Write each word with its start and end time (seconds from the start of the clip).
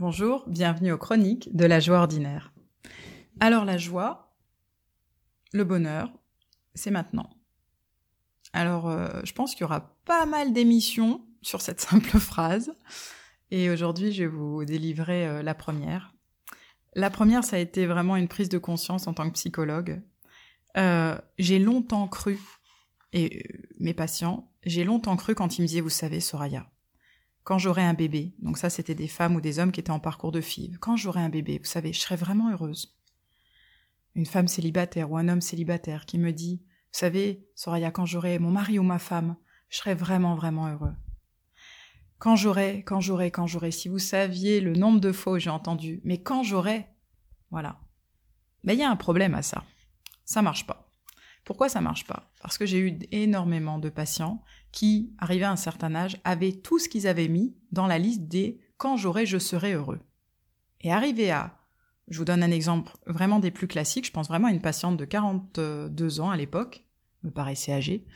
Bonjour, 0.00 0.44
bienvenue 0.46 0.92
aux 0.92 0.96
chroniques 0.96 1.54
de 1.54 1.66
la 1.66 1.78
joie 1.78 1.98
ordinaire. 1.98 2.54
Alors 3.38 3.66
la 3.66 3.76
joie, 3.76 4.34
le 5.52 5.62
bonheur, 5.62 6.10
c'est 6.74 6.90
maintenant. 6.90 7.28
Alors 8.54 8.88
euh, 8.88 9.20
je 9.24 9.34
pense 9.34 9.52
qu'il 9.52 9.60
y 9.60 9.64
aura 9.64 9.94
pas 10.06 10.24
mal 10.24 10.54
d'émissions 10.54 11.20
sur 11.42 11.60
cette 11.60 11.80
simple 11.82 12.18
phrase. 12.18 12.72
Et 13.50 13.68
aujourd'hui, 13.68 14.10
je 14.10 14.22
vais 14.22 14.30
vous 14.30 14.64
délivrer 14.64 15.26
euh, 15.26 15.42
la 15.42 15.54
première. 15.54 16.14
La 16.94 17.10
première, 17.10 17.44
ça 17.44 17.56
a 17.56 17.58
été 17.58 17.84
vraiment 17.84 18.16
une 18.16 18.28
prise 18.28 18.48
de 18.48 18.56
conscience 18.56 19.06
en 19.06 19.12
tant 19.12 19.28
que 19.28 19.34
psychologue. 19.34 20.00
Euh, 20.78 21.14
j'ai 21.38 21.58
longtemps 21.58 22.08
cru, 22.08 22.40
et 23.12 23.44
mes 23.78 23.92
patients, 23.92 24.50
j'ai 24.64 24.84
longtemps 24.84 25.18
cru 25.18 25.34
quand 25.34 25.58
ils 25.58 25.60
me 25.60 25.66
disaient, 25.66 25.82
vous 25.82 25.90
savez, 25.90 26.20
Soraya, 26.20 26.70
quand 27.44 27.58
j'aurai 27.58 27.82
un 27.82 27.94
bébé, 27.94 28.34
donc 28.40 28.58
ça 28.58 28.70
c'était 28.70 28.94
des 28.94 29.08
femmes 29.08 29.36
ou 29.36 29.40
des 29.40 29.58
hommes 29.58 29.72
qui 29.72 29.80
étaient 29.80 29.90
en 29.90 30.00
parcours 30.00 30.32
de 30.32 30.40
FIV, 30.40 30.78
quand 30.78 30.96
j'aurai 30.96 31.20
un 31.20 31.28
bébé, 31.28 31.58
vous 31.58 31.68
savez, 31.68 31.92
je 31.92 32.00
serai 32.00 32.16
vraiment 32.16 32.50
heureuse. 32.50 32.96
Une 34.14 34.26
femme 34.26 34.48
célibataire 34.48 35.10
ou 35.10 35.16
un 35.16 35.28
homme 35.28 35.40
célibataire 35.40 36.04
qui 36.04 36.18
me 36.18 36.32
dit, 36.32 36.62
vous 36.62 36.98
savez, 36.98 37.48
Soraya, 37.54 37.90
quand 37.90 38.06
j'aurai 38.06 38.38
mon 38.38 38.50
mari 38.50 38.78
ou 38.78 38.82
ma 38.82 38.98
femme, 38.98 39.36
je 39.68 39.78
serai 39.78 39.94
vraiment, 39.94 40.34
vraiment 40.34 40.68
heureux. 40.68 40.94
Quand 42.18 42.36
j'aurai, 42.36 42.82
quand 42.82 43.00
j'aurai, 43.00 43.30
quand 43.30 43.46
j'aurai, 43.46 43.70
si 43.70 43.88
vous 43.88 43.98
saviez 43.98 44.60
le 44.60 44.74
nombre 44.74 45.00
de 45.00 45.12
fois 45.12 45.38
j'ai 45.38 45.50
entendu, 45.50 46.00
mais 46.04 46.22
quand 46.22 46.42
j'aurai, 46.42 46.86
voilà. 47.50 47.80
Mais 48.62 48.74
il 48.74 48.80
y 48.80 48.82
a 48.82 48.90
un 48.90 48.96
problème 48.96 49.34
à 49.34 49.42
ça. 49.42 49.64
Ça 50.24 50.42
marche 50.42 50.66
pas. 50.66 50.89
Pourquoi 51.44 51.68
ça 51.68 51.80
marche 51.80 52.06
pas? 52.06 52.30
Parce 52.42 52.58
que 52.58 52.66
j'ai 52.66 52.78
eu 52.78 52.98
énormément 53.12 53.78
de 53.78 53.88
patients 53.88 54.42
qui, 54.72 55.12
arrivés 55.18 55.44
à 55.44 55.50
un 55.50 55.56
certain 55.56 55.94
âge, 55.94 56.18
avaient 56.24 56.52
tout 56.52 56.78
ce 56.78 56.88
qu'ils 56.88 57.06
avaient 57.06 57.28
mis 57.28 57.56
dans 57.72 57.86
la 57.86 57.98
liste 57.98 58.28
des 58.28 58.60
quand 58.76 58.96
j'aurai, 58.96 59.26
je 59.26 59.38
serai 59.38 59.72
heureux. 59.74 60.00
Et 60.80 60.92
arrivé 60.92 61.30
à, 61.30 61.58
je 62.08 62.18
vous 62.18 62.24
donne 62.24 62.42
un 62.42 62.50
exemple 62.50 62.92
vraiment 63.06 63.38
des 63.38 63.50
plus 63.50 63.66
classiques, 63.66 64.06
je 64.06 64.12
pense 64.12 64.28
vraiment 64.28 64.48
à 64.48 64.52
une 64.52 64.62
patiente 64.62 64.96
de 64.96 65.04
42 65.04 66.20
ans 66.20 66.30
à 66.30 66.36
l'époque, 66.36 66.84
me 67.22 67.30
paraissait 67.30 67.72
âgée, 67.72 68.06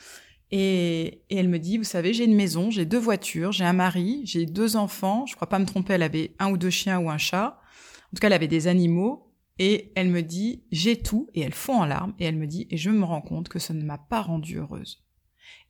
et, 0.50 1.24
et, 1.30 1.36
elle 1.36 1.48
me 1.48 1.58
dit, 1.58 1.78
vous 1.78 1.84
savez, 1.84 2.12
j'ai 2.12 2.24
une 2.24 2.34
maison, 2.34 2.70
j'ai 2.70 2.84
deux 2.84 2.98
voitures, 2.98 3.50
j'ai 3.52 3.64
un 3.64 3.72
mari, 3.72 4.22
j'ai 4.24 4.46
deux 4.46 4.76
enfants, 4.76 5.26
je 5.26 5.34
crois 5.34 5.48
pas 5.48 5.58
me 5.58 5.66
tromper, 5.66 5.94
elle 5.94 6.02
avait 6.02 6.34
un 6.38 6.50
ou 6.50 6.56
deux 6.56 6.70
chiens 6.70 6.98
ou 6.98 7.10
un 7.10 7.18
chat, 7.18 7.60
en 8.06 8.16
tout 8.16 8.20
cas 8.20 8.28
elle 8.28 8.34
avait 8.34 8.48
des 8.48 8.68
animaux, 8.68 9.33
et 9.58 9.92
elle 9.94 10.10
me 10.10 10.22
dit, 10.22 10.64
j'ai 10.72 11.00
tout, 11.00 11.28
et 11.34 11.40
elle 11.40 11.54
fond 11.54 11.80
en 11.80 11.86
larmes, 11.86 12.14
et 12.18 12.24
elle 12.24 12.36
me 12.36 12.46
dit, 12.46 12.66
et 12.70 12.76
je 12.76 12.90
me 12.90 13.04
rends 13.04 13.20
compte 13.20 13.48
que 13.48 13.58
ça 13.58 13.74
ne 13.74 13.84
m'a 13.84 13.98
pas 13.98 14.20
rendue 14.20 14.58
heureuse. 14.58 15.04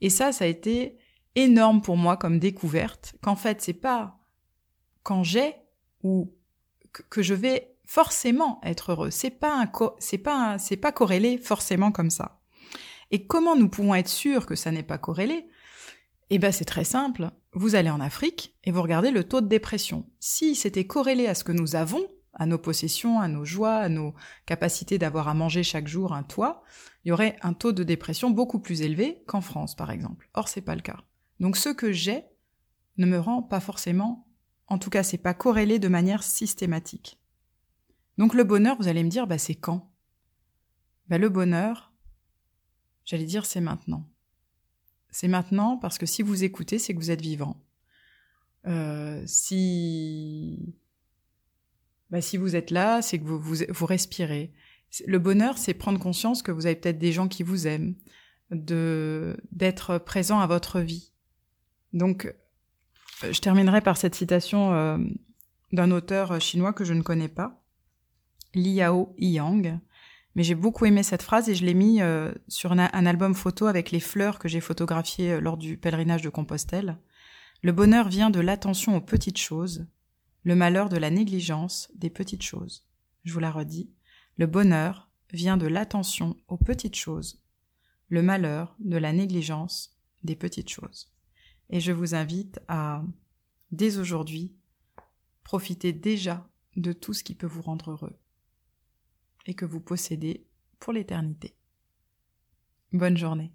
Et 0.00 0.10
ça, 0.10 0.32
ça 0.32 0.44
a 0.44 0.48
été 0.48 0.98
énorme 1.34 1.82
pour 1.82 1.96
moi 1.96 2.16
comme 2.16 2.38
découverte, 2.38 3.14
qu'en 3.22 3.36
fait, 3.36 3.60
c'est 3.60 3.72
pas 3.72 4.18
quand 5.02 5.22
j'ai 5.22 5.54
ou 6.02 6.32
que 7.10 7.22
je 7.22 7.34
vais 7.34 7.74
forcément 7.86 8.60
être 8.62 8.92
heureux. 8.92 9.10
C'est 9.10 9.30
pas 9.30 9.60
un 9.60 9.70
c'est 9.98 10.18
pas 10.18 10.58
c'est 10.58 10.76
pas 10.76 10.92
corrélé 10.92 11.38
forcément 11.38 11.92
comme 11.92 12.10
ça. 12.10 12.40
Et 13.10 13.26
comment 13.26 13.56
nous 13.56 13.68
pouvons 13.68 13.94
être 13.94 14.08
sûrs 14.08 14.46
que 14.46 14.54
ça 14.54 14.70
n'est 14.70 14.82
pas 14.82 14.98
corrélé? 14.98 15.46
Eh 16.30 16.38
ben 16.38 16.52
c'est 16.52 16.64
très 16.64 16.84
simple. 16.84 17.30
Vous 17.52 17.74
allez 17.74 17.90
en 17.90 18.00
Afrique 18.00 18.56
et 18.64 18.70
vous 18.70 18.82
regardez 18.82 19.10
le 19.10 19.24
taux 19.24 19.40
de 19.40 19.48
dépression. 19.48 20.06
Si 20.20 20.54
c'était 20.54 20.86
corrélé 20.86 21.26
à 21.26 21.34
ce 21.34 21.44
que 21.44 21.52
nous 21.52 21.76
avons, 21.76 22.06
à 22.34 22.46
nos 22.46 22.58
possessions, 22.58 23.20
à 23.20 23.28
nos 23.28 23.44
joies, 23.44 23.76
à 23.76 23.88
nos 23.88 24.14
capacités 24.46 24.98
d'avoir 24.98 25.28
à 25.28 25.34
manger 25.34 25.62
chaque 25.62 25.88
jour 25.88 26.12
un 26.12 26.22
toit, 26.22 26.62
il 27.04 27.08
y 27.08 27.12
aurait 27.12 27.36
un 27.42 27.52
taux 27.52 27.72
de 27.72 27.84
dépression 27.84 28.30
beaucoup 28.30 28.58
plus 28.58 28.82
élevé 28.82 29.22
qu'en 29.26 29.40
France, 29.40 29.74
par 29.74 29.90
exemple. 29.90 30.28
Or, 30.34 30.48
c'est 30.48 30.62
pas 30.62 30.74
le 30.74 30.80
cas. 30.80 31.00
Donc, 31.40 31.56
ce 31.56 31.68
que 31.68 31.92
j'ai 31.92 32.24
ne 32.96 33.06
me 33.06 33.18
rend 33.18 33.42
pas 33.42 33.60
forcément, 33.60 34.26
en 34.66 34.78
tout 34.78 34.90
cas, 34.90 35.02
c'est 35.02 35.18
pas 35.18 35.34
corrélé 35.34 35.78
de 35.78 35.88
manière 35.88 36.22
systématique. 36.22 37.20
Donc, 38.18 38.34
le 38.34 38.44
bonheur, 38.44 38.76
vous 38.78 38.88
allez 38.88 39.04
me 39.04 39.10
dire, 39.10 39.26
bah, 39.26 39.38
c'est 39.38 39.54
quand? 39.54 39.90
Bah, 41.08 41.18
le 41.18 41.28
bonheur, 41.28 41.92
j'allais 43.04 43.26
dire, 43.26 43.46
c'est 43.46 43.60
maintenant. 43.60 44.08
C'est 45.10 45.28
maintenant 45.28 45.76
parce 45.76 45.98
que 45.98 46.06
si 46.06 46.22
vous 46.22 46.42
écoutez, 46.42 46.78
c'est 46.78 46.94
que 46.94 46.98
vous 46.98 47.10
êtes 47.10 47.20
vivant. 47.20 47.62
Euh, 48.66 49.22
si 49.26 50.74
bah, 52.10 52.20
si 52.20 52.36
vous 52.36 52.56
êtes 52.56 52.70
là, 52.70 53.02
c'est 53.02 53.18
que 53.18 53.24
vous, 53.24 53.38
vous, 53.40 53.86
respirez. 53.86 54.52
Le 55.06 55.18
bonheur, 55.18 55.58
c'est 55.58 55.74
prendre 55.74 55.98
conscience 55.98 56.42
que 56.42 56.52
vous 56.52 56.66
avez 56.66 56.76
peut-être 56.76 56.98
des 56.98 57.12
gens 57.12 57.28
qui 57.28 57.42
vous 57.42 57.66
aiment, 57.66 57.94
de 58.50 59.36
d'être 59.50 59.98
présent 59.98 60.38
à 60.40 60.46
votre 60.46 60.80
vie. 60.80 61.12
Donc, 61.92 62.26
euh, 63.24 63.32
je 63.32 63.40
terminerai 63.40 63.80
par 63.80 63.96
cette 63.96 64.14
citation 64.14 64.74
euh, 64.74 64.98
d'un 65.72 65.90
auteur 65.90 66.40
chinois 66.40 66.72
que 66.72 66.84
je 66.84 66.94
ne 66.94 67.02
connais 67.02 67.28
pas, 67.28 67.62
Liao 68.54 69.14
Yang. 69.18 69.78
Mais 70.36 70.42
j'ai 70.42 70.56
beaucoup 70.56 70.84
aimé 70.84 71.02
cette 71.02 71.22
phrase 71.22 71.48
et 71.48 71.54
je 71.54 71.64
l'ai 71.64 71.74
mis 71.74 72.02
euh, 72.02 72.32
sur 72.48 72.72
un, 72.72 72.78
album 72.78 73.34
photo 73.34 73.66
avec 73.66 73.92
les 73.92 74.00
fleurs 74.00 74.38
que 74.40 74.48
j'ai 74.48 74.60
photographiées 74.60 75.40
lors 75.40 75.56
du 75.56 75.76
pèlerinage 75.76 76.22
de 76.22 76.28
Compostelle. 76.28 76.98
Le 77.62 77.72
bonheur 77.72 78.08
vient 78.08 78.30
de 78.30 78.40
l'attention 78.40 78.96
aux 78.96 79.00
petites 79.00 79.38
choses, 79.38 79.86
le 80.44 80.54
malheur 80.54 80.88
de 80.88 80.96
la 80.96 81.10
négligence 81.10 81.90
des 81.94 82.10
petites 82.10 82.42
choses. 82.42 82.86
Je 83.24 83.32
vous 83.32 83.40
la 83.40 83.50
redis, 83.50 83.90
le 84.36 84.46
bonheur 84.46 85.10
vient 85.32 85.56
de 85.56 85.66
l'attention 85.66 86.36
aux 86.48 86.58
petites 86.58 86.96
choses, 86.96 87.42
le 88.08 88.22
malheur 88.22 88.76
de 88.78 88.96
la 88.96 89.12
négligence 89.12 89.98
des 90.22 90.36
petites 90.36 90.68
choses. 90.68 91.12
Et 91.70 91.80
je 91.80 91.92
vous 91.92 92.14
invite 92.14 92.60
à, 92.68 93.02
dès 93.72 93.98
aujourd'hui, 93.98 94.54
profiter 95.42 95.92
déjà 95.92 96.48
de 96.76 96.92
tout 96.92 97.14
ce 97.14 97.24
qui 97.24 97.34
peut 97.34 97.46
vous 97.46 97.62
rendre 97.62 97.90
heureux 97.90 98.18
et 99.46 99.54
que 99.54 99.64
vous 99.64 99.80
possédez 99.80 100.46
pour 100.78 100.92
l'éternité. 100.92 101.56
Bonne 102.92 103.16
journée. 103.16 103.52